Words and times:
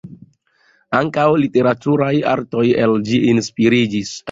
Ankaŭ 0.99 1.25
literaturaj 1.43 2.09
artoj 2.33 2.65
el 2.87 2.99
ĝi 3.11 3.23
inspiriĝis. 3.37 4.15